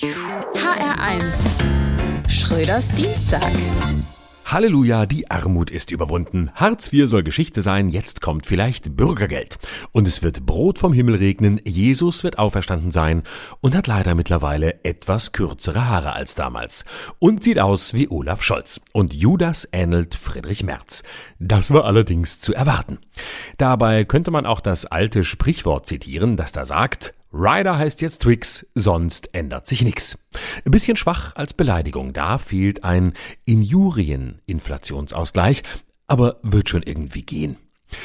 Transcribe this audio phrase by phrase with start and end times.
[0.00, 1.36] HR1
[2.28, 3.52] Schröders Dienstag.
[4.44, 6.50] Halleluja, die Armut ist überwunden.
[6.56, 9.56] Hartz IV soll Geschichte sein, jetzt kommt vielleicht Bürgergeld.
[9.92, 13.22] Und es wird Brot vom Himmel regnen, Jesus wird auferstanden sein
[13.60, 16.84] und hat leider mittlerweile etwas kürzere Haare als damals.
[17.20, 18.80] Und sieht aus wie Olaf Scholz.
[18.92, 21.04] Und Judas ähnelt Friedrich Merz.
[21.38, 22.98] Das war allerdings zu erwarten.
[23.58, 28.64] Dabei könnte man auch das alte Sprichwort zitieren, das da sagt, Ryder heißt jetzt Twix,
[28.76, 30.16] sonst ändert sich nix.
[30.64, 33.12] Bisschen schwach als Beleidigung, da fehlt ein
[33.44, 35.64] Injurien-Inflationsausgleich,
[36.06, 37.56] aber wird schon irgendwie gehen.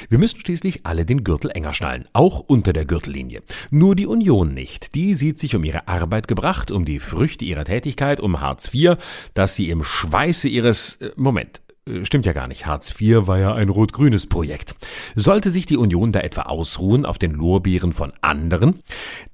[0.10, 3.44] Wir müssen schließlich alle den Gürtel enger schnallen, auch unter der Gürtellinie.
[3.70, 4.96] Nur die Union nicht.
[4.96, 8.98] Die sieht sich um ihre Arbeit gebracht, um die Früchte ihrer Tätigkeit, um Hartz IV,
[9.36, 11.62] dass sie im Schweiße ihres äh, Moment,
[12.04, 12.66] stimmt ja gar nicht.
[12.66, 14.76] Hartz IV war ja ein rot-grünes Projekt.
[15.16, 18.82] Sollte sich die Union da etwa ausruhen auf den Lorbeeren von anderen?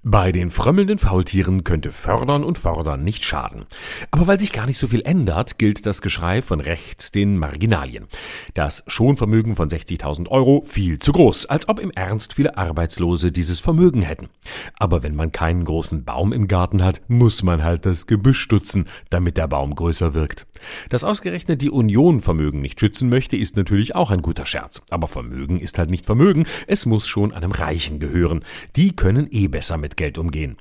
[0.04, 3.66] Bei den frömmelnden Faultieren könnte fördern und fordern nicht schaden.
[4.12, 8.06] Aber weil sich gar nicht so viel ändert, gilt das Geschrei von rechts den Marginalien.
[8.54, 13.60] Das Schonvermögen von 60.000 Euro viel zu groß, als ob im Ernst viele Arbeitslose dieses
[13.60, 14.30] Vermögen hätten.
[14.78, 18.88] Aber wenn man keinen großen Baum im Garten hat, muss man halt das Gebüsch stutzen,
[19.10, 20.46] damit der Baum größer wirkt.
[20.90, 24.82] Dass ausgerechnet die Union Vermögen nicht schützen möchte, ist natürlich auch ein guter Scherz.
[24.90, 28.44] Aber Vermögen ist halt nicht Vermögen, es muss schon einem Reichen gehören.
[28.76, 30.58] Die können eh besser mit Geld umgehen.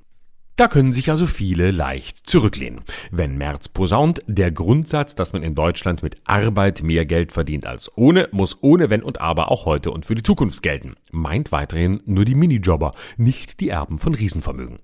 [0.56, 2.82] Da können sich also viele leicht zurücklehnen.
[3.10, 7.90] Wenn Merz posaunt, der Grundsatz, dass man in Deutschland mit Arbeit mehr Geld verdient als
[7.96, 10.94] ohne, muss ohne Wenn und Aber auch heute und für die Zukunft gelten.
[11.10, 14.78] Meint weiterhin nur die Minijobber, nicht die Erben von Riesenvermögen.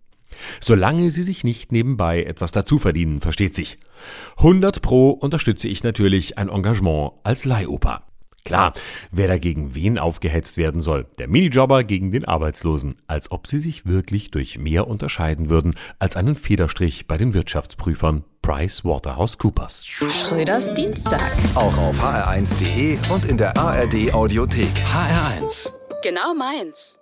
[0.61, 3.79] Solange sie sich nicht nebenbei etwas dazu verdienen, versteht sich.
[4.39, 8.03] 100 pro unterstütze ich natürlich ein Engagement als Leihoper.
[8.45, 8.73] Klar,
[9.11, 13.87] wer dagegen wen aufgehetzt werden soll, der Minijobber gegen den Arbeitslosen, als ob sie sich
[13.87, 19.85] wirklich durch mehr unterscheiden würden als einen Federstrich bei den Wirtschaftsprüfern Price Waterhouse Coopers.
[19.87, 21.31] Schröders Dienstag.
[21.55, 24.71] Auch auf hr1.de und in der ARD Audiothek.
[24.93, 25.71] HR1.
[26.03, 27.00] Genau meins.